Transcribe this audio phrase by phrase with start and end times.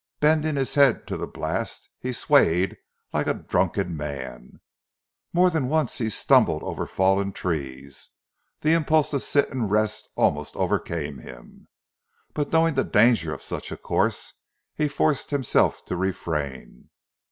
[0.19, 2.75] Bending his head to the blast he swayed
[3.13, 4.59] like a drunken man.
[5.31, 8.09] More than once as he stumbled over fallen trees
[8.61, 11.67] the impulse to sit and rest almost overcame him;
[12.33, 14.33] but knowing the danger of such a course
[14.73, 16.89] he forced himself to refrain.